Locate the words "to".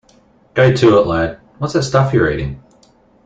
0.73-0.97